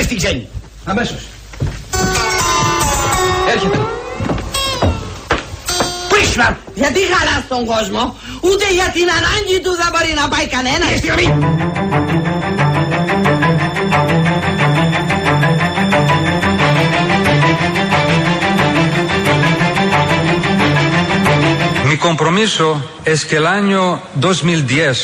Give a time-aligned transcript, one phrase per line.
[0.00, 0.48] πάρεις την ξένη.
[0.84, 1.22] Αμέσως.
[3.52, 3.78] Έρχεται.
[6.12, 10.86] Πίσμα, γιατί χαλάς τον κόσμο, ούτε για την ανάγκη του δεν μπορεί να πάει κανένα.
[10.96, 11.28] Στη γραμμή.
[21.92, 22.66] Mi compromiso
[23.12, 23.82] es que el año
[24.14, 24.96] 2010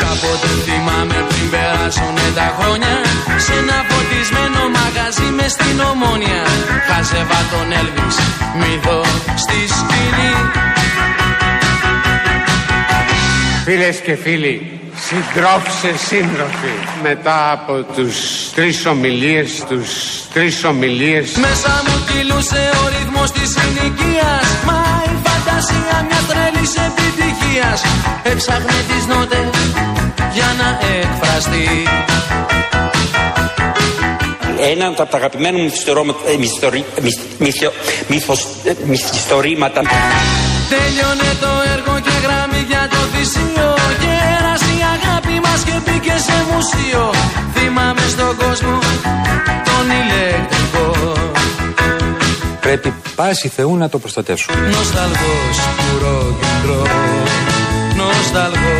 [0.00, 1.37] Κάποτε θυμάμαι πριν
[1.88, 2.94] περάσουνε τα χρόνια
[3.44, 6.42] Σε ένα φωτισμένο μαγαζί μες στην ομόνια.
[6.88, 8.16] Χάζευα τον Έλβης,
[8.60, 9.00] μύθο
[9.42, 10.32] στη σκηνή.
[13.64, 18.16] Φίλες και φίλοι, συντρόφισσες σύντροφοι, μετά από τους
[18.54, 19.90] τρεις ομιλίες, τους
[20.32, 24.80] τρεις ομιλίες, Μέσα μου κυλούσε ο ρυθμός της συνοικίας Μα
[25.12, 27.78] η φαντασία μιας τρέλης επιτυχίας.
[28.22, 31.68] Έψαχνε τις νότες για να εκφραστεί.
[34.72, 37.72] Ένα από τα αγαπημένα μου μυθιστορώ- ε, μυθιστορί- μυθ- μυθιο-
[38.08, 39.80] μύθος- ε, μυθιστορήματα.
[40.74, 43.68] Τέλειωνε το έργο και γράμμι για το θυσίο.
[44.02, 47.04] Γέρασε η αγάπη μας και μπήκε σε μουσείο.
[47.54, 48.78] Θυμάμαι στον κόσμο
[49.68, 50.86] τον ηλεκτρικό.
[52.60, 54.56] Πρέπει πάση Θεού να το προστατεύσουμε.
[54.68, 56.86] Νοσταλγός του rock and roll
[57.96, 58.77] Νοσταλγός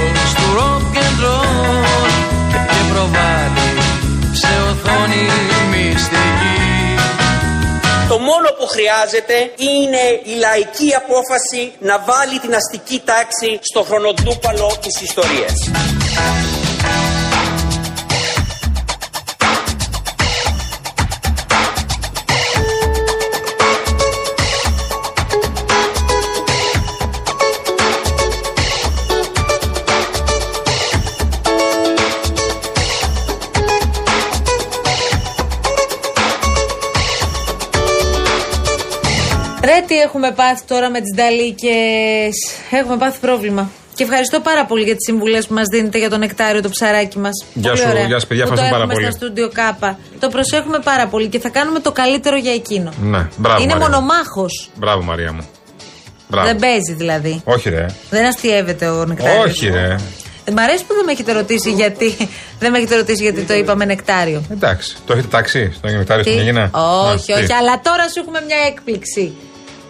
[8.19, 14.77] Το μόνο που χρειάζεται είναι η λαϊκή απόφαση να βάλει την αστική τάξη στο χρονοτούπαλο
[14.83, 15.57] της ιστορίας.
[40.09, 42.35] Έχουμε πάθει τώρα με τις νταλίκες.
[42.71, 43.71] Έχουμε πάθει πρόβλημα.
[43.95, 47.19] Και ευχαριστώ πάρα πολύ για τις συμβουλές που μας δίνετε για το νεκτάριο, το ψαράκι
[47.19, 47.45] μας.
[47.55, 48.05] Γεια Πολύ σου, ωραία.
[48.07, 49.07] γεια σου, παιδιά, Που το ευχαριστώ πάρα έχουμε πολύ.
[49.07, 49.99] στα στούντιο Κάπα.
[50.21, 52.93] Το προσέχουμε πάρα πολύ και θα κάνουμε το καλύτερο για εκείνο.
[53.03, 53.63] Ναι, μπράβο.
[53.63, 53.81] Είναι Μαρία μου.
[53.95, 54.71] μονομάχος.
[54.75, 55.49] Μπράβο, Μαρία μου.
[56.29, 56.47] Μπράβο.
[56.47, 57.41] Δεν παίζει δηλαδή.
[57.45, 57.87] Όχι, ρε.
[58.11, 59.45] Δεν αστείευεται ο νεκτάριος.
[59.45, 59.97] Όχι, ρε.
[60.45, 62.17] Ε, Μ' αρέσει που δεν με έχετε ρωτήσει γιατί,
[62.61, 64.43] δεν με έχετε ρωτήσει γιατί το είπαμε νεκτάριο.
[64.51, 64.97] Εντάξει.
[65.07, 66.71] Το έχετε τάξει στο νεκτάριο Τι; στην Αιγύνα.
[67.13, 69.33] Όχι, όχι, αλλά τώρα σου έχουμε μια έκπληξη.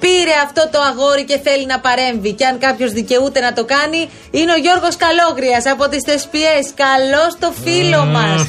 [0.00, 2.32] Πήρε αυτό το αγόρι και θέλει να παρέμβει.
[2.34, 6.64] Και αν κάποιος δικαιούται να το κάνει, είναι ο Γιώργος Καλόγριας από τις Θεσπιές.
[6.84, 8.40] Καλώς το φίλο μας.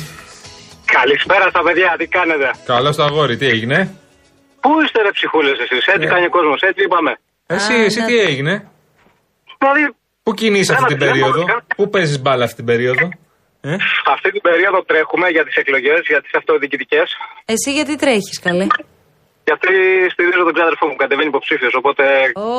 [0.97, 3.77] Καλησπέρα στα παιδιά, τι κάνετε; Καλό το αγόρι, τι έγινε;
[4.61, 6.13] Πού είστε ρε ψυχούλες εσείς, έτσι Ναι.
[6.13, 7.11] κάνει ο κόσμος, έτσι είπαμε.
[7.47, 8.05] Εσύ, Α, εσύ ναι.
[8.05, 8.53] τι έγινε;
[9.59, 9.83] Δηλαδή,
[10.23, 13.05] Πού κινείσαι αυτή Ένα την τηλέφωνο, περίοδο; κα- Πού παίζεις μπάλα αυτή την περίοδο;
[13.61, 13.75] Ε;
[14.15, 17.07] αυτή την περίοδο τρέχουμε για τις εκλογές, για τις αυτοδιοικητικές.
[17.45, 18.67] Εσύ γιατί τρέχεις, καλέ;
[19.49, 19.73] Γιατί
[20.13, 22.03] στηρίζω τον ξάδερφό μου, κατεβαίνει υποψήφιος, οπότε...
[22.35, 22.49] Ω,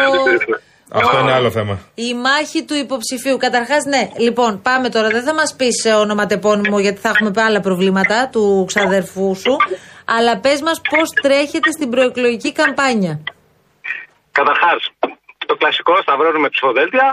[0.00, 0.58] δεν την στηρίζουμε.
[1.00, 1.74] Αυτό είναι άλλο θέμα.
[1.94, 3.36] η μάχη του υποψηφίου.
[3.36, 4.02] Καταρχάς, ναι.
[4.26, 5.08] Λοιπόν, πάμε τώρα.
[5.08, 9.56] Δεν θα μας πεις ονοματεπώνυμο γιατί θα έχουμε άλλα προβλήματα του ξαδερφού σου.
[10.16, 13.20] Αλλά πες μας πώς τρέχετε στην προεκλογική καμπάνια.
[14.38, 14.80] Καταρχάς,
[15.46, 17.06] το κλασικό, σταυρώνουμε ψηφοδέλτια,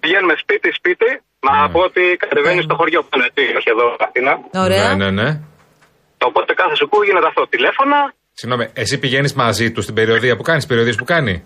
[0.00, 4.32] πηγαίνουμε σπίτι-σπίτι, να πω ότι κατεβαίνει στο χωριό που είναι, έτσι, όχι εδώ, Αθήνα.
[4.64, 4.94] Ωραία.
[4.94, 5.40] Ναι, ναι, ναι.
[6.28, 7.98] Οπότε κάθε σου που γίνεται αυτό, τηλέφωνα,
[8.40, 11.42] Συγγνώμη, εσύ πηγαίνεις μαζί του στην περιοδία που κάνεις, περιοδίες που κάνει;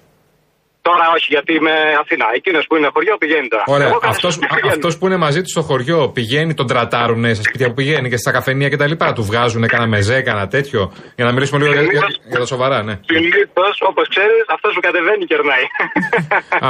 [0.89, 2.27] Τώρα όχι, γιατί είμαι Αθήνα.
[2.39, 3.65] Εκείνος που είναι χωριό πηγαίνει τώρα.
[3.67, 3.87] Ωραία.
[3.89, 4.73] Εγώ κάθε Αυτός φορά πηγαίνω.
[4.77, 8.17] αυτός που είναι μαζί τους στο χωριό πηγαίνει, τον τρατάρουνε στα σπίτια που πηγαίνει και
[8.17, 8.95] στα καφενεία κτλ.
[9.17, 10.93] Του βγάζουν κανένα μεζέ, κανένα τέτοιο.
[11.17, 12.95] Για να μιλήσουμε λίγο για, για, για τα σοβαρά, ναι.
[13.13, 15.65] Συνήθω, όπως ξέρεις, αυτός που κατεβαίνει κερνάει.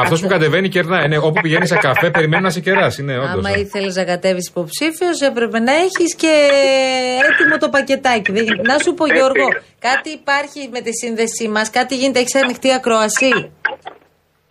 [0.02, 1.08] Αυτός που κατεβαίνει κερνάει.
[1.08, 3.02] Ναι, όπου πηγαίνει σε καφέ, περιμένει να σε κεράσει.
[3.02, 3.44] Ναι, όντως.
[3.46, 6.32] Άμα ήθελες να κατέβεις υποψήφιος, έπρεπε να έχεις και
[7.28, 8.32] έτοιμο το πακετάκι.
[8.32, 8.62] Δεν γίνεται.
[8.72, 9.46] Να σου πω, Γιώργο,
[9.88, 13.50] κάτι υπάρχει με τη σύνδεσή μας, κάτι γίνεται, έχεις ανοιχτή ακροασή.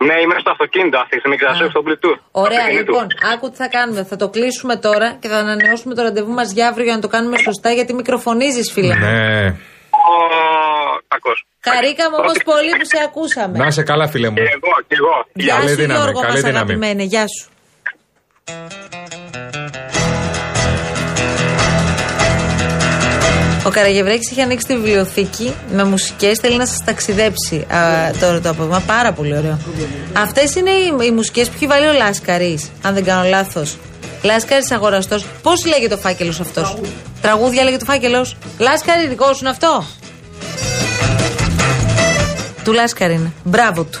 [0.08, 2.20] Ναι, είμαι στο αυτοκίνητο αυτή, μην ξεχάσω στο Bluetooth.
[2.44, 2.92] Ωραία, Αυτοκίνητου.
[2.92, 4.00] λοιπόν, άκου τι θα κάνουμε.
[4.04, 7.08] Θα το κλείσουμε τώρα και θα ανανεώσουμε το ραντεβού μας για αύριο για να το
[7.08, 8.94] κάνουμε σωστά, γιατί μικροφωνίζεις, φίλε.
[8.94, 9.06] μου.
[9.06, 9.46] Ναι.
[10.12, 10.14] Ο...
[11.08, 11.38] Κακός.
[11.68, 13.58] Χαρήκαμε όμω Ότι- πολύ που σε ακούσαμε.
[13.58, 14.34] Να είσαι καλά, φίλε μου.
[14.34, 15.16] Και εγώ, και εγώ.
[15.32, 16.56] Γεια Καλή σου, δύναμη, Γιώργο, καλή μας δύναμη.
[16.58, 17.02] αγαπημένε.
[17.02, 17.46] Γεια σου.
[23.64, 27.78] Ο Καραγευρέκης έχει ανοίξει τη βιβλιοθήκη με μουσικές, θέλει να σας ταξιδέψει α,
[28.20, 28.82] τώρα το απόγευμα.
[28.86, 29.58] Πάρα πολύ ωραίο.
[30.12, 33.76] Αυτές είναι οι, οι μουσικές που έχει βάλει ο Λάσκαρης, αν δεν κάνω λάθος.
[34.22, 35.24] Λάσκαρης αγοραστός.
[35.42, 36.76] Πώς λέγεται ο φάκελος αυτός;
[37.20, 38.36] Τραγούδια λέγεται ο φάκελος.
[38.58, 39.84] Λάσκαρη, δικό σου είναι αυτό;
[42.64, 43.32] Του Λάσκαρη είναι.
[43.44, 44.00] Μπράβο του.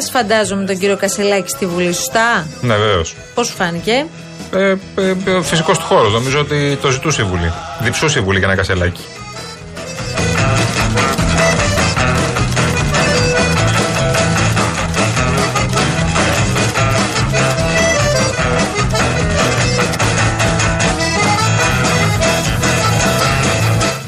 [0.00, 3.14] Είδε, φαντάζομαι, τον κύριο Κασελάκη στη Βουλή, σωστά; Ναι, βεβαίως.
[3.34, 4.06] Πώς σου φάνηκε;
[4.52, 4.76] Ε, ε,
[5.24, 6.12] ε, Φυσικός του χώρος.
[6.12, 7.52] Νομίζω ότι το ζητούσε η Βουλή.
[7.80, 9.00] Διψούσε η Βουλή για ένα κασελάκι.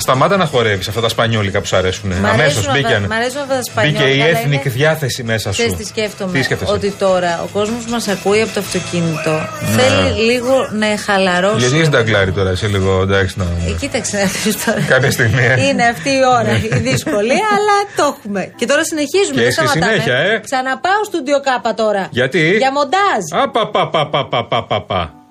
[0.02, 2.10] Σταμάτα να χορεύεις αυτά τα σπανιόλικα που σου αρέσουν.
[2.10, 3.02] Μ' Αμέσως αρέσουν αυτά- μπήκαν.
[3.02, 5.58] μ' αρέσουν αυτά τα σπανιόλικα, Μπήκε η αλλά ethnic είναι- διάθεση μέσα σου.
[5.58, 9.34] Ξέρεις τι σκέφτομαι; Τι σκέφτεσαι; Ότι τώρα ο κόσμος μας ακούει από το αυτοκίνητο.
[9.76, 11.54] Θέλει λίγο να χαλαρώσει.
[11.54, 11.60] Ναι.
[11.60, 13.44] Γιατί είσαι νταγκλάρι τώρα, εσύ λίγο εντάξει να.
[13.44, 14.80] Ε, κοίταξε να δεις τώρα.
[14.88, 15.66] Κάποια στιγμή, ε.
[15.66, 18.52] Είναι αυτή η ώρα η δύσκολη, αλλά το έχουμε.
[18.56, 19.34] Και τώρα συνεχίζουμε.
[19.36, 19.92] Και δεν στη σταματάμε.
[19.92, 20.38] συνέχεια, ε.
[20.38, 22.08] Ξαναπάω στο Κάπα τώρα.
[22.10, 23.22] Γιατί; Για μοντάζ.
[23.44, 25.21] Απαπαπαπαπαπαπα.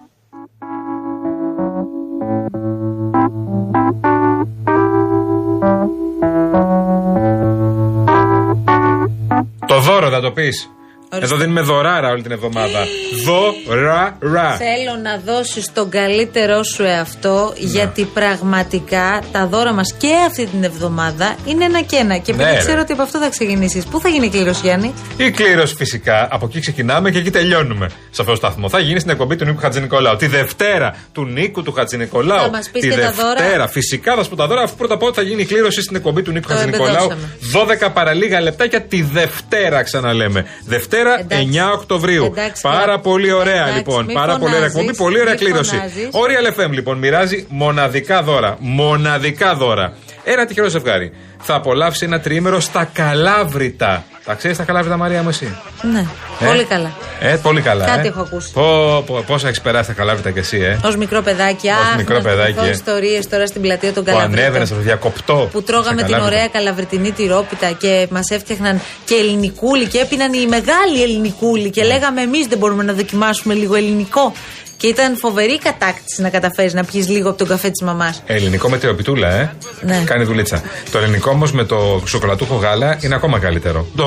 [9.72, 10.70] Το δώρο θα το πεις.
[11.14, 11.34] Ορίστε.
[11.34, 12.80] Εδώ δίνουμε δωράρα όλη την εβδομάδα.
[13.26, 14.56] Δωράρα.
[14.58, 17.66] Θέλω να δώσεις τον καλύτερό σου εαυτό Ναι.
[17.70, 22.18] γιατί πραγματικά τα δώρα μας και αυτή την εβδομάδα είναι ένα και ένα.
[22.18, 22.58] Και επειδή Ναι, ρε.
[22.58, 23.84] ξέρω ότι από αυτό θα ξεκινήσεις.
[23.86, 26.28] Πού θα γίνει η κλήρωση Γιάννη; Η κλήρωση φυσικά.
[26.32, 27.90] Από εκεί ξεκινάμε και εκεί τελειώνουμε.
[27.90, 28.70] Σε αυτό το σταθμό.
[28.70, 30.16] Θα γίνει στην εκπομπή του Νίκου Χατζηνικολάου.
[30.16, 32.40] Τη Δευτέρα του Νίκου του Χατζηνικολάου.
[32.44, 33.68] Θα μας πεις Τη και τα δώρα; Δευτέρα.
[33.68, 35.96] Φυσικά θα σου πω τα δώρα, αφού πρώτα απ' όλα θα γίνει η κλήρωση στην
[35.96, 37.10] εκπομπή του Νίκου Το Χατζηνικολάου.
[37.12, 37.86] εμπεδώσαμε.
[37.88, 40.46] 12 παρα λίγα λεπτάκια τη Δευτέρα, ξαναλέμε.
[40.66, 41.50] Δευτέρα Εντάξει.
[41.54, 42.24] 9 Οκτωβρίου.
[42.26, 43.00] Εντάξει, Πάρα καλά.
[43.00, 44.06] πολύ ωραία Εντάξει, λοιπόν.
[44.06, 44.98] μη Πάρα πολύ ωραία φωνάζεις, εκπομπή.
[44.98, 45.76] Πολύ ωραία μη κλήρωση.
[45.76, 46.06] φωνάζεις.
[46.12, 48.56] Ο Real FM λοιπόν μοιράζει μοναδικά δώρα.
[48.60, 49.94] Μοναδικά δώρα.
[50.24, 51.12] Ένα τυχερό ζευγάρι.
[51.42, 54.04] Θα απολαύσει ένα τριήμερο στα Καλάβρητα.
[54.26, 55.56] Τα ξέρεις τα Καλάβρητα, Μαρία μου, εσύ;
[55.94, 56.06] Ναι,
[56.40, 56.92] Ε; πολύ καλά.
[57.20, 57.86] Ε, πολύ καλά.
[57.86, 58.10] Κάτι ε.
[58.10, 58.52] έχω ακούσει.
[58.54, 61.96] Πω, πω, πόσα έχεις περάσει τα Καλάβρητα κι εσύ, ε; Ω μικρό παιδάκι, Ως αχ,
[61.98, 62.72] μικρό να σου παιδάκι, θυμηθώ ε.
[62.72, 64.66] ιστορίες τώρα στην πλατεία των Που ανέβαινες Καλαβρίτων.
[64.68, 65.50] στο διακοπτό.
[65.52, 66.36] Που τρώγαμε στα την Καλάβρητα.
[66.36, 71.70] ωραία καλαβριτινή τυρόπιτα και μας έφτιαχναν και ελληνικούλη και έπιναν η μεγάλη ελληνικούλη Ναι.
[71.70, 74.34] και λέγαμε εμείς δεν μπορούμε να δοκιμάσουμε λίγο ελληνικό.
[74.82, 78.24] Και ήταν φοβερή η κατάκτηση να καταφέρεις να πιεις λίγο από τον καφέ της μαμάς.
[78.26, 79.54] Ελληνικό με τυροπιτούλα, ε.
[79.82, 80.02] Ναι.
[80.06, 80.62] Κάνει δουλίτσα.
[80.92, 83.86] Το ελληνικό όμως με το σοκολατούχο γάλα είναι ακόμα καλύτερο.
[83.96, 84.06] Το...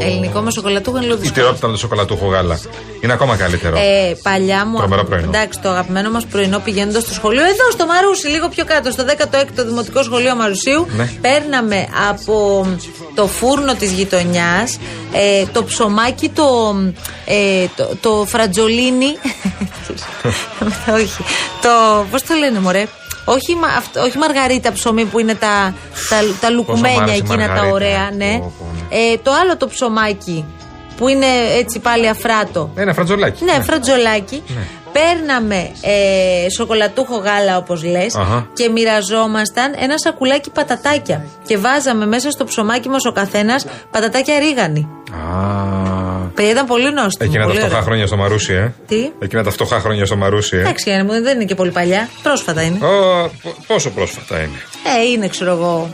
[0.00, 1.42] Ελληνικό με σοκολατούχο είναι λίγο Η δύσκολο.
[1.44, 2.60] τυρόπιτα με το σοκολατούχο γάλα.
[3.00, 3.76] Είναι ακόμα καλύτερο.
[3.76, 4.76] Ε, παλιά μου.
[4.78, 5.26] Τρομερό πρωινό.
[5.34, 9.04] Εντάξει, το αγαπημένο μας πρωινό πηγαίνοντας στο σχολείο, εδώ στο Μαρούσι, λίγο πιο κάτω, στο
[9.04, 11.10] 16ο Δημοτικό Σχολείο Μαρουσίου, Ναι.
[11.20, 12.66] παίρναμε από
[13.14, 14.78] το φούρνο της γειτονιάς
[15.12, 16.74] ε, το ψωμάκι, το,
[17.26, 19.16] ε, το, το φρατζολίνι.
[20.98, 21.22] Όχι.
[21.62, 22.04] Το.
[22.10, 22.86] Πώς το λένε, μωρέ;
[23.24, 25.74] Όχι, μα, αυτό- όχι μαργαρίτα ψωμί που είναι τα,
[26.08, 27.72] τα, τα μ' λουκουμένια άρεσε η εκείνα τα μαργαρίτα.
[27.74, 28.38] ωραία, ναι.
[28.38, 28.96] Πω, πω, ναι.
[29.12, 30.44] Ε, το άλλο το ψωμάκι
[30.96, 31.26] που είναι
[31.58, 32.70] έτσι πάλι αφράτο.
[32.74, 33.44] Ένα φρατζολάκι.
[33.44, 34.42] Ναι, φρατζολάκι.
[34.92, 38.46] Παίρναμε ε, σοκολατούχο γάλα, όπως λες, Αχα.
[38.52, 41.24] και μοιραζόμασταν ένα σακουλάκι πατατάκια.
[41.46, 44.88] Και βάζαμε μέσα στο ψωμάκι μας ο καθένας πατατάκια ρίγανη.
[45.12, 45.95] Α,
[46.36, 47.30] Παιδιά ήταν πολύ νόστιμο.
[47.30, 47.86] Εκείνα τα πολύ φτωχά ωραίο.
[47.86, 48.72] χρόνια στο Μαρούσι, ε.
[48.86, 50.60] Τι; Εκείνα τα φτωχά χρόνια στο Μαρούσι, ε.
[50.60, 52.08] Εντάξει, Γιάννη μου, δεν είναι και πολύ παλιά.
[52.22, 52.86] Πρόσφατα είναι.
[52.86, 54.58] Ω, πο- πόσο πρόσφατα είναι;
[54.98, 55.90] Ε, είναι, ξέρω εγώ,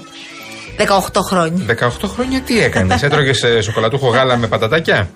[0.78, 1.64] 18 χρόνια.
[1.66, 5.08] 18 χρόνια τι έκανες, έτρωγες σοκολατούχο γάλα με πατατάκια;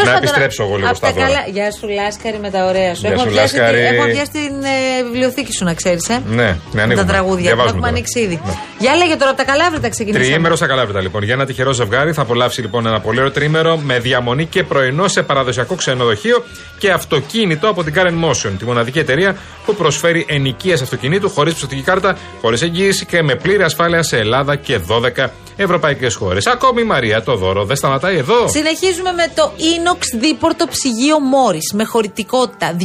[0.00, 1.26] Τέλος Να πάντων, επιστρέψω εγώ λίγο απ' στα τα δώρα.
[1.26, 3.00] καλά- Γεια σου, Λάσκαρη, με τα ωραία σου.
[3.00, 3.80] Γεια Έχω σου, πιάσει, τη- Λάσκαρη.
[3.96, 4.76] έχω πιάσει την ε,
[5.08, 6.04] βιβλιοθήκη σου, να ξέρεις.
[6.08, 6.16] Ε.
[6.28, 7.06] Ναι, ναι, τα ανοίγουμε.
[7.12, 7.48] τραγούδια.
[7.50, 7.92] Τα Διαβάζουμε έχουμε τώρα.
[7.94, 8.36] ανοίξει ήδη.
[8.46, 8.54] Ναι.
[8.78, 10.24] Για λέγε τώρα από τα καλάβρητα ξεκινήσαμε.
[10.26, 11.22] Τριήμερο στα Καλάβρητα λοιπόν.
[11.22, 15.08] Για ένα τυχερό ζευγάρι θα απολαύσει λοιπόν ένα πολύ ωραίο τρίμερο με διαμονή και πρωινό
[15.08, 16.44] σε παραδοσιακό ξενοδοχείο
[16.78, 21.82] και αυτοκίνητο από την Karen Motion, τη μοναδική εταιρεία που προσφέρει ενοικίε αυτοκινήτου χωρίς πιστοτική
[21.82, 26.46] κάρτα, χωρίς εγγύηση και με πλήρη ασφάλεια σε Ελλάδα και 12 ευρωπαϊκές χώρες.
[26.46, 28.48] Ακόμη η Μαρία το δώρο δεν σταματάει εδώ.
[28.48, 32.76] Συνεχίζουμε με το Inox δίπορτο ψυγείο Morris με χωρητικότητα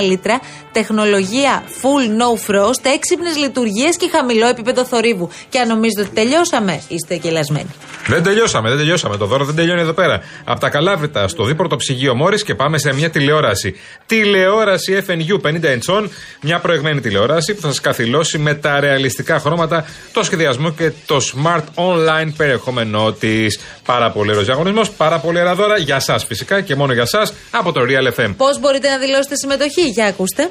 [0.00, 0.40] 249 λίτρα,
[0.72, 5.28] τεχνολογία full no frost, έξυπνες λειτουργίες και χαμηλό επίπεδο θορύβου.
[5.48, 7.70] Και αν νομίζετε ότι τελειώσαμε, είστε κελασμένοι.
[8.06, 9.16] Δεν τελειώσαμε, δεν τελειώσαμε.
[9.16, 10.20] Το δώρο δεν τελειώνει εδώ πέρα.
[10.44, 13.74] Από τα Καλάβρητα στο δίπορτο ψυγείο Μόρις και πάμε σε μια τηλεόραση.
[14.12, 16.08] Τηλεόραση FNU 50 inch,
[16.40, 21.16] μια προηγμένη τηλεόραση που θα σας καθυλώσει με τα ρεαλιστικά χρώματα, το σχεδιασμό και το
[21.16, 23.58] smart online περιεχόμενό της.
[23.84, 27.30] Πάρα πολύ ωραίος διαγωνισμός, πάρα πολύ ωραία δώρα για εσά φυσικά και μόνο για εσά
[27.50, 28.34] από το Real FM.
[28.36, 30.50] Πώς μπορείτε να δηλώσετε συμμετοχή, για ακούστε.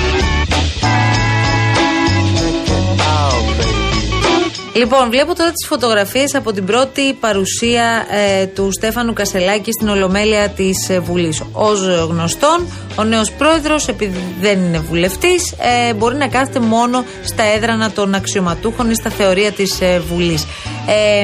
[4.73, 10.49] Λοιπόν, βλέπω τώρα τις φωτογραφίες από την πρώτη παρουσία ε, του Στέφανου Κασελάκη στην Ολομέλεια
[10.49, 11.41] της ε, Βουλής.
[11.41, 11.73] Ω
[12.09, 15.55] γνωστόν, ο νέος πρόεδρος, επειδή δεν είναι βουλευτής,
[15.87, 20.45] ε, μπορεί να κάθεται μόνο στα έδρανα των αξιωματούχων ή στα θεωρία της ε, Βουλής.
[20.87, 21.23] Ε,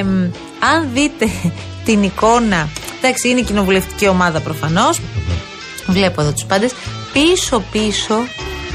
[0.73, 1.27] αν δείτε
[1.85, 2.69] την εικόνα.
[2.97, 5.01] Εντάξει, είναι η κοινοβουλευτική ομάδα προφανώς.
[5.87, 6.71] Βλέπω εδώ τους πάντες.
[7.13, 8.15] Πίσω-πίσω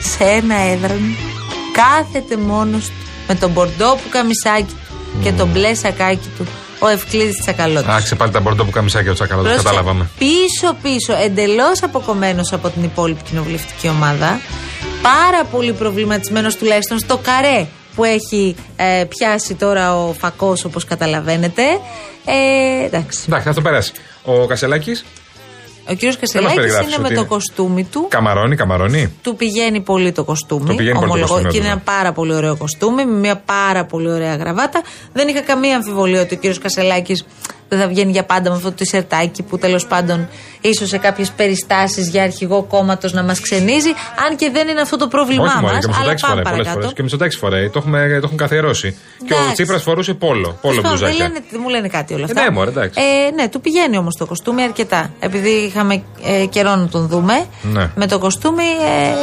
[0.01, 1.15] σε ένα έδρανο
[1.73, 3.03] κάθεται μόνος του
[3.33, 4.77] με τον μπορντό που καμισάκι
[5.23, 6.47] και τον μπλε σακάκι του
[6.79, 7.91] ο Ευκλήδης Τσακαλώτο.
[7.91, 10.09] Άξε πάλι τα μπορντό που καμισάκι ο Τσακαλώτο, καταλάβαμε.
[10.19, 14.41] Πίσω-πίσω, εντελώς αποκομμένος από την υπόλοιπη κοινοβουλευτική ομάδα.
[15.03, 21.63] Πάρα πολύ προβληματισμένος τουλάχιστον στο καρέ που έχει ε, πιάσει τώρα ο φακός, όπως καταλαβαίνετε.
[22.25, 23.21] Ε, εντάξει.
[23.27, 23.93] Εντάξει, θα το περάσει.
[24.25, 25.05] Ο Κασελάκης.
[25.89, 28.07] Ο κύριος Κασελάκη είναι με το κοστούμι του.
[28.09, 29.13] Καμαρώνει, καμαρώνει.
[29.23, 30.69] Του πηγαίνει πολύ το κοστούμι.
[30.69, 31.73] Του πηγαίνει πολύ το κοστούμι, και είναι ναι.
[31.73, 34.83] ένα πάρα πολύ ωραίο κοστούμι, με μια πάρα πολύ ωραία γραβάτα.
[35.13, 37.25] Δεν είχα καμία αμφιβολία ότι ο κύριος Κασελάκη
[37.69, 40.29] δεν θα βγαίνει για πάντα με αυτό το τισερτάκι που τέλος πάντων
[40.63, 43.89] ίσως σε κάποιες περιστάσεις για αρχηγό κόμματος να μας ξενίζει.
[44.29, 45.63] Αν και δεν είναι αυτό το πρόβλημά Όχι μας.
[45.63, 46.79] μόνο, και Αλλά Μητσοτάκη πάμε φοράει πολλές παρακάτω.
[46.81, 46.93] φορές.
[46.93, 47.69] Και Μητσοτάκη φοράει.
[47.69, 48.97] Το, έχουμε, το έχουν καθιερώσει.
[49.27, 49.53] Και ο Εντάξει.
[49.55, 50.59] Τσίπρας φορούσε πόλο.
[50.61, 51.27] Πόλο Τέλος πάντων, δεν, μπλουζάκια.
[51.29, 52.43] λένε, δεν μου λένε κάτι όλα αυτά.
[52.43, 53.01] ναι, μωρέ, εντάξει.
[53.03, 55.11] Ε, ναι, του πηγαίνει όμως το κοστούμι αρκετά.
[55.19, 57.45] Επειδή είχαμε ε, καιρό να τον δούμε.
[57.63, 57.91] Ναι.
[57.95, 58.63] Με το κοστούμι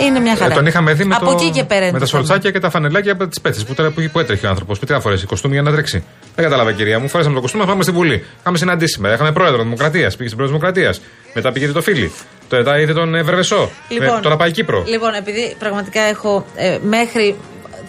[0.01, 0.51] ε, είναι μια χαρά.
[0.51, 2.23] Ε, τον είχαμε δει με, Από το, εκεί και πέρα είναι με το τα θέμα.
[2.23, 4.79] σορτσάκια και τα φανελάκια από τις πέτσες που, τώρα- που, που έτρεχε ο άνθρωπος.
[4.79, 6.03] Με τι να φορέσει κοστούμι για να τρέξει.
[6.35, 7.07] Δεν κατάλαβα, κυρία μου.
[7.09, 8.25] Φορέσαμε το κοστούμι, να πάμε στη Βουλή.
[8.39, 9.13] Είχαμε συναντήσει σήμερα.
[9.13, 10.15] Είχαμε πρόεδρο Δημοκρατίας.
[10.15, 11.01] Πήγε στην πρόεδρο Δημοκρατίας.
[11.33, 12.11] Μετά πήγε το φίλι.
[12.51, 13.69] Μετά είδε τον ε, Βερβεσό.
[13.89, 14.83] Ε, τώρα πάει Κύπρο.
[14.87, 17.35] Λοιπόν, επειδή πραγματικά έχω ε, μέχρι.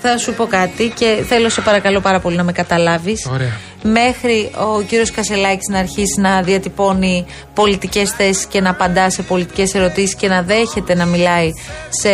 [0.03, 3.27] Θα σου πω κάτι και θέλω σε παρακαλώ πάρα πολύ να με καταλάβεις.
[3.33, 3.57] Ωραία.
[3.83, 9.75] Μέχρι ο κύριος Κασελάκης να αρχίσει να διατυπώνει πολιτικές θέσεις και να απαντά σε πολιτικές
[9.75, 11.51] ερωτήσεις και να δέχεται να μιλάει
[11.89, 12.11] σε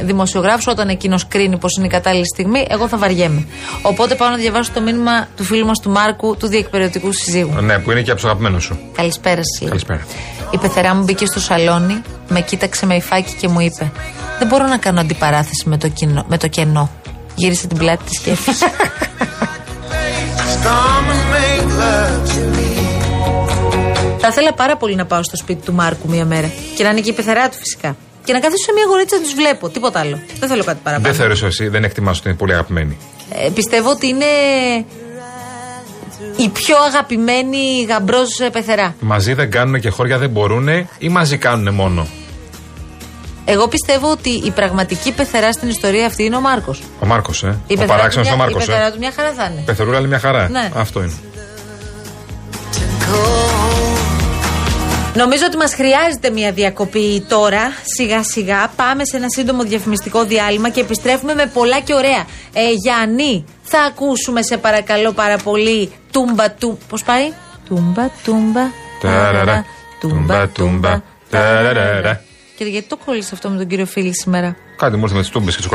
[0.00, 3.46] δημοσιογράφους όταν εκείνος κρίνει πως είναι η κατάλληλη στιγμή, εγώ θα βαριέμαι.
[3.82, 7.60] Οπότε πάω να διαβάσω το μήνυμα του φίλου μας του Μάρκου του διεκπαιρεωτικού συζύγου.
[7.60, 8.78] Ναι, που είναι και από τους αγαπημένους σου.
[8.96, 9.60] Καλησπέρα σα.
[9.60, 9.68] λέει.
[9.68, 10.06] Καλησπέρα.
[10.50, 13.92] Η πεθερά μου μπήκε στο σαλόνι, με κοίταξε με υφάκι και μου είπε:
[14.38, 16.90] Δεν μπορώ να κάνω αντιπαράθεση με το, κοινό, με το κενό.
[17.38, 18.66] Γύρισε την πλάτη της και έφυγε.
[24.18, 27.00] Θα ήθελα πάρα πολύ να πάω στο σπίτι του Μάρκου μία μέρα και να είναι
[27.00, 27.96] και η πεθερά του φυσικά.
[28.24, 29.68] Και να καθίσω σε μια γορίτσα να τους βλέπω.
[29.68, 30.20] Τίποτα άλλο.
[30.38, 31.08] Δεν θέλω κάτι παραπάνω.
[31.08, 32.96] Δεν θεωρήσω εσύ, δεν εκτιμάς ότι είναι πολύ αγαπημένη.
[33.30, 34.24] Ε, πιστεύω ότι είναι
[36.36, 38.94] η πιο αγαπημένη γαμπρός πεθερά.
[39.00, 40.68] Μαζί δεν κάνουν και χώρια δεν μπορούν
[40.98, 42.06] ή μαζί κάνουν μόνο;
[43.50, 46.82] Εγώ πιστεύω ότι η πραγματική πεθερά στην ιστορία αυτή είναι ο Μάρκος.
[47.00, 47.46] Ο Μάρκος, ε.
[47.46, 48.90] Η ο πεθερά παράξενος του ο μια- Μάρκος, Η πεθερά ε.
[48.90, 49.62] του μια χαρά θα είναι.
[49.64, 50.48] Πεθερούλα λέει μια χαρά.
[50.48, 50.70] Ναι.
[50.74, 51.14] Αυτό είναι.
[55.14, 57.60] Νομίζω ότι μας χρειάζεται μια διακοπή τώρα.
[57.96, 62.24] Σιγά σιγά πάμε σε ένα σύντομο διαφημιστικό διάλειμμα και επιστρέφουμε με πολλά και ωραία.
[62.52, 65.92] Ε, Γιάννη, θα ακούσουμε σε παρακαλώ πάρα πολύ.
[66.12, 66.78] Τούμπα του.
[66.88, 67.32] Πώς πάει;
[67.68, 68.60] Τούμπα, τούμπα.
[69.00, 69.64] Ταραρα,
[70.00, 71.00] τούμπα, τούμπα,
[71.30, 72.22] ταραρα.
[72.58, 75.30] Και γιατί το κόλλησε αυτό με τον κύριο Φίλης σήμερα; Κάτι μου ήρθε με τις
[75.30, 75.70] τούμπες και τις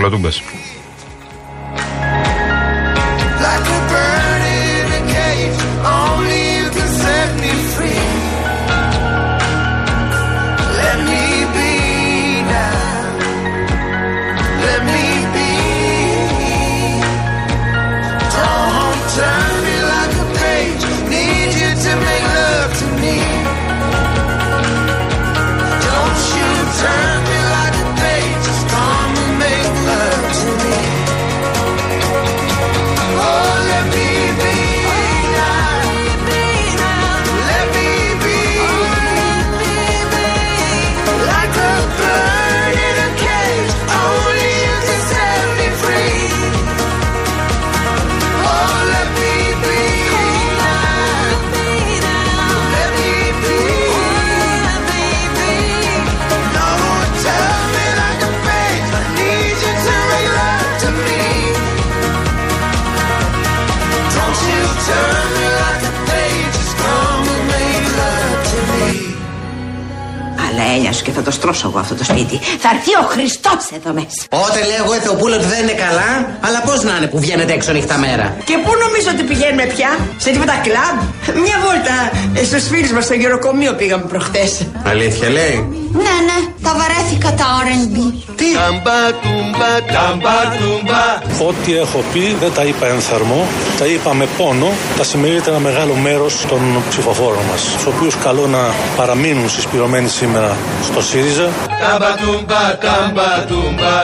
[71.03, 72.38] και θα το στρώσω εγώ αυτό το σπίτι.
[72.63, 74.22] Θα έρθει ο Χριστός εδώ μέσα.
[74.29, 76.12] Πότε λέω εγώ Εθεοπούλα ότι δεν είναι καλά,
[76.48, 78.25] αλλά πώς να είναι που βγαίνετε έξω νύχτα μέρα.
[78.50, 80.98] Και πού νομίζω ότι πηγαίνουμε πια, σε τίποτα κλαμπ;
[81.45, 81.95] Μια βόλτα
[82.33, 84.51] ε, στου φίλου μας στο γεροκομείο πήγαμε προχτές.
[84.86, 87.96] Αλήθεια λέει; Ναι, ναι, τα βαρέθηκα τα RB.
[88.36, 91.06] Τι; Ταμπά, τουμπά, ταμπά, τουμπά.
[91.48, 93.48] Ό,τι έχω πει δεν τα είπα εν θερμό,
[93.80, 94.72] τα είπα με πόνο.
[94.98, 100.58] Τα συμμερίζεται ένα μεγάλο μέρος των ψηφοφόρων μας, του οποίους καλώ να παραμείνουν συσπηρωμένοι σήμερα
[100.84, 101.50] στο ΣΥΡΙΖΑ.
[101.82, 103.96] Ταμπά, τουμπά, ταμπά, τουμπά.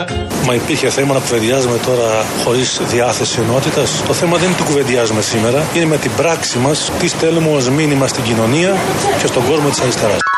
[0.46, 4.04] Μα υπήρχε θέμα να κουβεντιάζουμε τώρα χωρίς διάθεση ενότητας.
[4.08, 7.70] Το θέμα δεν είναι τι κουβεντιάζουμε σήμερα, είναι με την πράξη μας τι στέλνουμε ως
[7.70, 8.76] μήνυμα στην κοινωνία
[9.22, 10.29] και στον κόσμο της αριστεράς.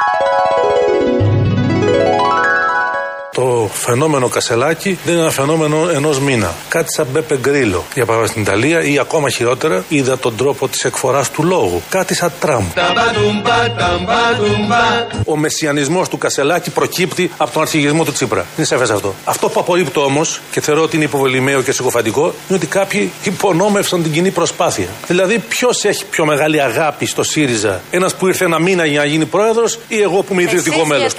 [3.61, 6.53] Το φαινόμενο Κασελάκη δεν είναι ένα φαινόμενο ενός μήνα.
[6.67, 10.83] Κάτι σαν Μπέπε Γκρίλο, για παράδειγμα στην Ιταλία, ή ακόμα χειρότερα, είδα τον τρόπο της
[10.83, 11.81] εκφοράς του λόγου.
[11.89, 12.63] Κάτι σαν Τραμπ.
[12.73, 15.07] Ταμπά, τουμπά, ταμπά, τουμπά.
[15.25, 18.45] Ο μεσιανισμός του Κασελάκη προκύπτει από τον αρχηγισμό του Τσίπρα.
[18.57, 19.13] Είναι σαφέ αυτό.
[19.25, 24.03] Αυτό που απορρίπτω όμως και θεωρώ ότι είναι υποβολημαίο και συκοφαντικό είναι ότι κάποιοι υπονόμευσαν
[24.03, 24.87] την κοινή προσπάθεια.
[25.07, 29.05] Δηλαδή, ποιος έχει πιο μεγάλη αγάπη στο ΣΥΡΙΖΑ, ένας που ήρθε ένα μήνα για να
[29.05, 31.13] γίνει πρόεδρος ή εγώ που είμαι ιδρυτικό μέλος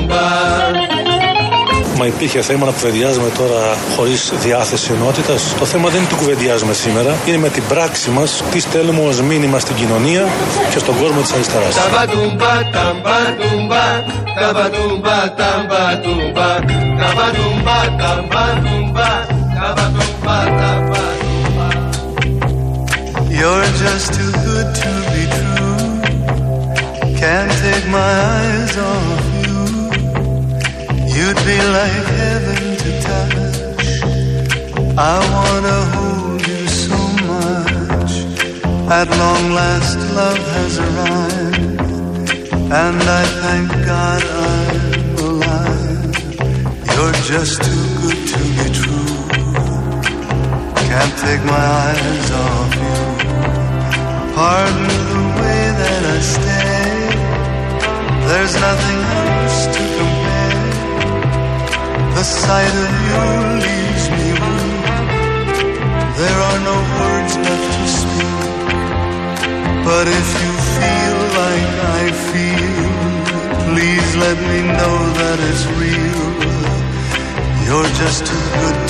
[0.00, 0.06] του.
[0.06, 1.80] Ταμπά, τουμπά, ταμπά, τουμπά.
[2.00, 5.54] Μα υπήρχε θέμα να κουβεντιάζουμε τώρα χωρίς διάθεση ενότητας.
[5.58, 9.20] Το θέμα δεν είναι τι κουβεντιάζουμε σήμερα, είναι με την πράξη μας τι στέλνουμε ως
[9.20, 10.28] μήνυμα στην κοινωνία
[10.70, 11.74] και στον κόσμο της αριστεράς.
[11.74, 13.86] Ταμπά, τουμπά, ταμπά, τουμπά.
[14.40, 16.48] Ταμπά, τουμπά, ταμπά, τουμπά.
[17.00, 19.10] Ταμπά, τουμπά, ταμπά, τουμπά.
[19.56, 21.68] Ταμπά, τουμπά, ταμπά, τουμπά.
[23.40, 25.78] You're just too good to be true.
[27.20, 29.19] Can't take my eyes off you.
[31.20, 33.86] You'd be like heaven to touch.
[34.96, 38.12] I wanna hold you so much.
[38.98, 41.80] At long last, love has arrived,
[42.82, 46.14] and I thank God I'm alive.
[46.92, 49.12] You're just too good to be true.
[50.88, 53.00] Can't take my eyes off you.
[54.36, 57.00] Pardon the way that I stay.
[58.26, 59.29] There's nothing.
[62.20, 63.22] The sight of you
[63.64, 64.84] leaves me weak.
[66.20, 68.60] There are no words left to speak.
[69.88, 72.92] But if you feel like I feel,
[73.64, 76.28] please let me know that it's real.
[77.64, 78.89] You're just too good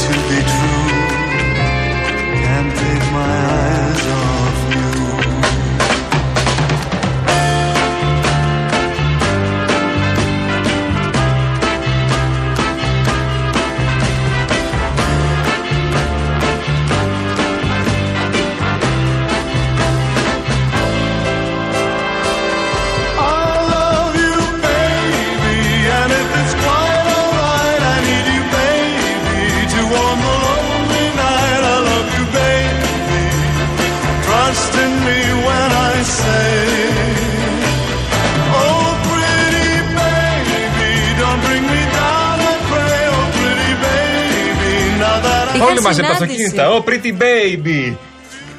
[45.69, 46.43] Όλοι μαζί από τα συνάντηση.
[46.43, 46.71] αυτοκίνητα.
[46.71, 47.95] Ω, pretty baby.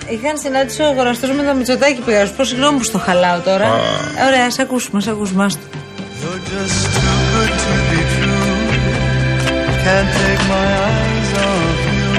[0.09, 2.25] Είχαν συνάντηση ο αγοραστό με το Μητσοτάκι πήγα.
[2.25, 3.67] Σου πω συγγνώμη που στο χαλάω τώρα.
[4.27, 5.43] Ωραία, ας ακούσουμε, ας ακούσουμε.
[5.45, 5.61] άστο.
[6.23, 8.59] You're just too good to be true.
[9.83, 12.09] Can't take my eyes off you.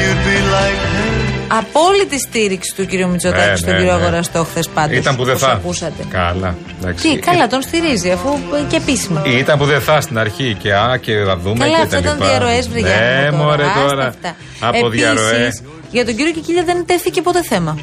[0.00, 1.11] You'd be like heaven.
[1.58, 4.02] Απόλυτη στήριξη του κύριο Μητσοτάκη Ναι, στον ναι, κύριο ναι.
[4.02, 4.96] Αγοραστό χθες πάντως.
[4.96, 5.48] Ήταν που δεν θα.
[5.48, 6.04] ακούσατε.
[6.10, 6.54] Καλά.
[6.80, 7.08] εντάξει.
[7.08, 8.28] Τι, καλά, τον στηρίζει αφού
[8.68, 9.22] και επίσημα.
[9.26, 11.98] Ήταν που δεν θα στην αρχή και α και θα δούμε Καλά, και αυτά τα
[11.98, 12.26] ήταν λοιπά.
[12.28, 14.06] διαρροές, βρε Ναι, Γιάννη μου, μωρέ Άστα τώρα.
[14.06, 14.36] αυτά.
[14.60, 15.62] Από Επίσης, διαρροές.
[15.90, 17.78] Για τον κύριο Κικίλια δεν τέθηκε ποτέ θέμα.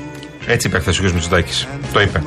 [0.48, 1.10] Έτσι είπε χθες ο κ.
[1.12, 1.68] Μητσοτάκης.
[1.94, 2.24] Το είπε.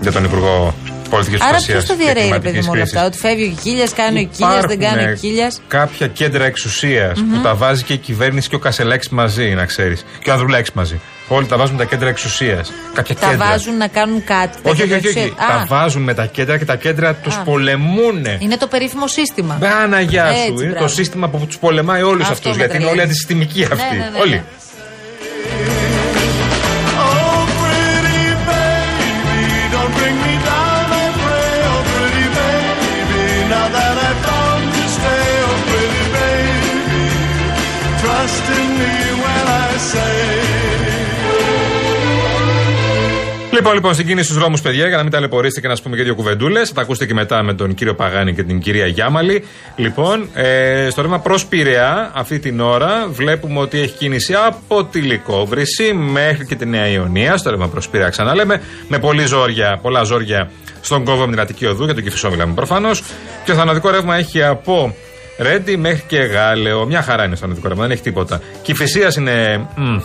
[0.00, 0.74] Για τον Υπουργό
[1.10, 1.84] Πολιτικής Άρα Προστασίας.
[1.84, 3.04] ποιος το διαρρέει, ρε παιδί μου, όλα αυτά.
[3.06, 5.52] Ότι φεύγει ο Κικίλια, κάνει ο Κικίλια, δεν κάνει ο Κικίλια.
[5.68, 10.04] κάποια κέντρα εξουσίας που τα βάζει και η κυβέρνηση και ο Κασελάκης μαζί, να ξέρεις.
[10.22, 11.00] Και ο Ανδρουλάκης μαζί.
[11.30, 12.72] Όλοι τα βάζουν με τα κέντρα εξουσίας.
[12.94, 13.46] Κάποια Τα κέντρα.
[13.46, 14.56] βάζουν να κάνουν κάτι.
[14.62, 15.00] τα Όχι, όχι, όχι.
[15.02, 15.18] κέντρα όχι.
[15.18, 15.48] εξουσίας.
[15.48, 17.42] Τα Α, βάζουν με τα κέντρα και τα κέντρα τους Α.
[17.42, 18.36] πολεμούνε.
[18.40, 19.54] Είναι το περίφημο σύστημα.
[19.60, 20.32] Παναγιά σου.
[20.38, 20.88] Έτσι, Είναι το μπράβο.
[20.88, 22.50] σύστημα που τους πολεμάει όλους Αυτό αυτούς.
[22.50, 23.08] με Γιατί είναι όλοι τρελαίνει.
[23.10, 23.96] αντισυστημικοί αυτοί.
[23.96, 24.42] Ναι, ναι, ναι, Όλοι.
[43.58, 45.96] Λοιπόν, λοιπόν, στην κίνηση στους δρόμους, παιδιά, για να μην ταλαιπωρήσετε και να σας πούμε
[45.96, 46.68] και δύο κουβεντούλες.
[46.68, 49.44] Θα τα ακούσετε και μετά με τον κύριο Παγάνη και την κυρία Γιάμαλη.
[49.76, 55.00] Λοιπόν, ε, στο ρεύμα προς Πειραιά, αυτή την ώρα, βλέπουμε ότι έχει κίνηση από τη
[55.00, 57.36] Λικόβρηση μέχρι και τη Νέα Ιωνία.
[57.36, 61.66] Στο ρεύμα προς Πειραιά, ξαναλέμε, με πολύ ζόρια, πολλά ζόρια στον κόβο με την Αττική
[61.66, 63.00] Οδού, για τον Κυφισό μιλάμε προφανώς.
[63.44, 64.94] Και το θανατικό ρεύμα έχει από
[65.38, 66.86] Ρέντι μέχρι και Γάλεο.
[66.86, 68.40] Μια χαρά είναι στο θανατικό ρεύμα, δεν έχει τίποτα.
[68.62, 69.66] Κυφυσία είναι.
[69.76, 69.98] μ,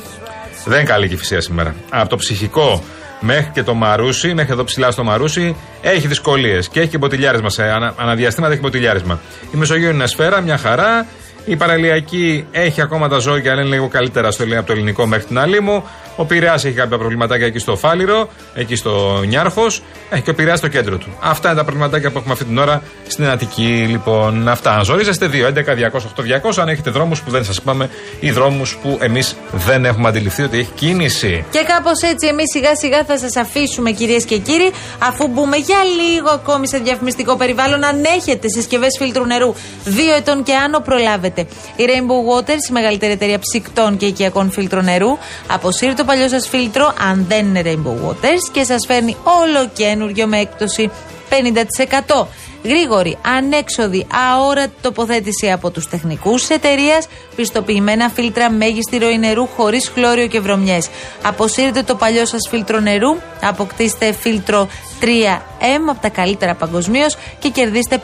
[0.65, 1.75] δεν είναι καλή κυφυσία σήμερα.
[1.89, 2.83] Από το ψυχικό
[3.23, 7.49] μέχρι και το Μαρούσι, μέχρι εδώ ψηλά στο Μαρούσι, έχει δυσκολίες και έχει και μποτιλιάρισμα.
[7.49, 9.19] Σε ανα, αναδιαστήματα έχει μποτιλιάρισμα.
[9.53, 11.05] Η Μεσογείο είναι σφαίρα, μια χαρά.
[11.45, 15.25] Η παραλιακή έχει ακόμα τα ζώγια, αλλά είναι λίγο καλύτερα στο, από το ελληνικό μέχρι
[15.25, 15.83] την άλλη μου.
[16.15, 19.65] Ο Πειραιάς έχει κάποια προβληματάκια εκεί στο Φάληρο, εκεί στο Νιάρχο.
[20.09, 21.17] Έχει και ο Πειραιάς στο κέντρο του.
[21.21, 23.87] Αυτά είναι τα προβληματάκια που έχουμε αυτή την ώρα στην Αττική.
[23.89, 24.71] Λοιπόν, αυτά.
[24.71, 26.61] Αν ζορίζεστε 2, 11, 200, 8, 200.
[26.61, 30.57] Αν έχετε δρόμους που δεν σας είπαμε ή δρόμους που εμείς δεν έχουμε αντιληφθεί ότι
[30.57, 31.45] έχει κίνηση.
[31.51, 35.77] Και κάπως έτσι, εμείς σιγά σιγά θα σας αφήσουμε, κυρίες και κύριοι, αφού μπούμε για
[35.83, 37.83] λίγο ακόμη σε διαφημιστικό περιβάλλον.
[37.83, 39.53] Αν έχετε συσκευές φίλτρου νερού
[39.85, 41.41] 2 ετών και άνω, προλάβετε.
[41.75, 46.47] Η Rainbow Waters, η μεγαλύτερη εταιρεία ψυκτών και οικιακών φίλτρων νερού, αποσύρει το παλιό σας
[46.47, 50.91] φίλτρο, αν δεν είναι Rainbow Waters, και σας φέρνει όλο καινούριο με έκπτωση
[51.29, 52.27] 50%.
[52.63, 59.89] Γρήγορη, ανέξοδη, αόρατη τοποθέτηση από τους τεχνικούς τη εταιρείας, πιστοποιημένα φίλτρα μέγιστη ροή νερού χωρίς
[59.93, 60.89] χλώριο και βρωμιές.
[61.23, 64.67] Αποσύρετε το παλιό σας φίλτρο νερού, αποκτήστε φίλτρο
[65.01, 68.01] 3M από τα καλύτερα παγκοσμίως και κερδίστε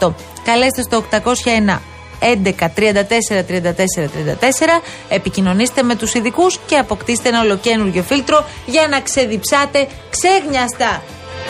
[0.00, 0.14] 50%.
[0.44, 1.91] Καλέστε στο 801
[2.22, 4.82] 11 34 34 34.
[5.08, 11.02] Επικοινωνήστε με τους ειδικούς και αποκτήστε ένα ολοκένουργιο φίλτρο για να ξεδιψάτε ξέγνιαστα.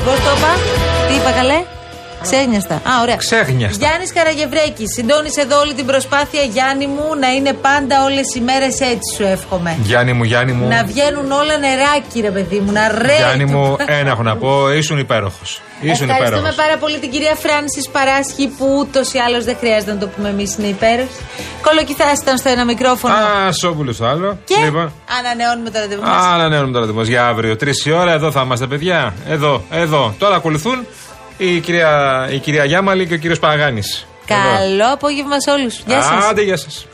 [0.04, 0.52] Πώς το είπα,
[1.08, 1.64] τι είπα καλέ;
[2.22, 2.74] Ξέγνιαστα.
[2.74, 3.16] Α, ωραία.
[3.16, 3.86] Ξέγνιαστα.
[3.86, 8.80] Γιάννης Καραγευρέκης, συντώνησε εδώ όλη την προσπάθεια, Γιάννη μου, να είναι πάντα όλες οι μέρες
[8.80, 9.76] έτσι, σου εύχομαι.
[9.82, 10.68] Γιάννη μου, Γιάννη μου.
[10.68, 13.16] Να βγαίνουν όλα νεράκι, ρε παιδί μου, να ρέει.
[13.16, 15.60] Γιάννη μου, ένα έχω να πω, ήσουν υπέροχος.
[15.80, 16.54] Ήσουν Ευχαριστούμε υπέροχος.
[16.64, 20.28] πάρα πολύ την κυρία Φράνσης Παράσχη που ούτως ή άλλως δεν χρειάζεται να το πούμε
[20.28, 21.20] εμείς είναι υπέροχη.
[21.62, 23.14] Κολοκυθάς ήταν στο ένα μικρόφωνο.
[23.14, 24.38] Α, Σόπουλο στο άλλο.
[24.44, 24.92] και Λοιπόν.
[25.18, 26.24] ανανεώνουμε το ραντεβού μας.
[26.24, 27.56] Α, ανανεώνουμε το ραντεβού για αύριο.
[27.56, 29.14] Τρεις η ώρα, εδώ θα είμαστε, παιδιά.
[29.28, 30.14] Εδώ, εδώ.
[30.18, 30.86] Τώρα ακολουθούν
[31.36, 34.06] η κυρία, η κυρία Γιάμαλη και ο κύριος Παγάνης.
[34.26, 35.82] Καλό απόγευμα σε όλους.
[35.86, 36.24] Γεια σας.
[36.24, 36.86] Άντε, γεια σας.